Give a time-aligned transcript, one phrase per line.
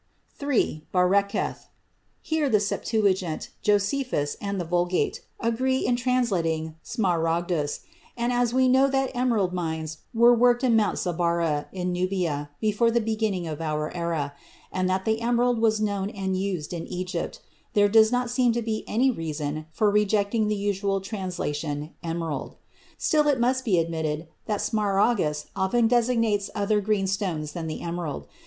[0.41, 0.83] III.
[0.91, 1.29] Bareketh.
[1.29, 1.65] [בָּרֶקֶת.]
[2.23, 7.81] Here the Septuagint, Josephus, and the Vulgate agree in translating smaragdus,
[8.17, 12.89] and as we know that emerald mines were worked at Mount Zabarah, in Nubia, before
[12.89, 14.33] the beginning of our era,
[14.71, 17.39] and that the emerald was known and used in Egypt,
[17.75, 22.55] there does not seem to be any reason for rejecting the usual translation "emerald."
[22.97, 28.25] Still it must be admitted that smaragdus often designates other green stones than the emerald.